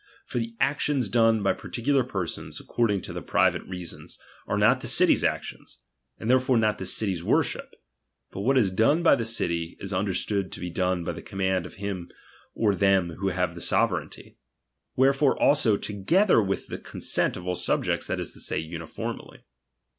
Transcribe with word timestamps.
For 0.25 0.39
the 0.39 0.55
actions 0.59 1.09
done 1.09 1.43
by 1.43 1.53
particular 1.53 2.03
per 2.03 2.25
sons, 2.25 2.59
according 2.59 3.01
to 3.01 3.13
their 3.13 3.21
private 3.21 3.61
reasons, 3.65 4.17
are 4.47 4.57
not 4.57 4.81
the 4.81 4.87
city's 4.87 5.23
actions; 5.23 5.83
and 6.17 6.27
therefore 6.27 6.57
not 6.57 6.79
the 6.79 6.87
city's 6.87 7.23
worship. 7.23 7.75
But 8.31 8.39
what 8.39 8.57
is 8.57 8.71
done 8.71 9.03
by 9.03 9.13
the 9.13 9.25
city, 9.25 9.77
is 9.79 9.93
under 9.93 10.15
stood 10.15 10.51
to 10.53 10.59
be 10.59 10.71
doue 10.71 11.03
by 11.03 11.11
the 11.11 11.21
command 11.21 11.67
of 11.67 11.75
him 11.75 12.09
or 12.55 12.73
them 12.73 13.11
who 13.19 13.27
have 13.27 13.53
the 13.53 13.61
sovereignty; 13.61 14.39
wherefore 14.95 15.39
also 15.39 15.77
together 15.77 16.41
with 16.41 16.65
the 16.65 16.79
consent 16.79 17.37
of 17.37 17.45
all 17.45 17.53
the 17.53 17.59
subjects, 17.59 18.07
that 18.07 18.19
is 18.19 18.31
to 18.31 18.41
say, 18.41 18.57
uniformly. 18.57 19.43